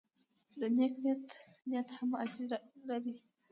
د 0.59 0.61
نیک 0.75 0.93
نیت 1.03 1.25
نیت 1.69 1.87
هم 1.97 2.09
اجر 2.23 2.49
لري. 2.87 3.15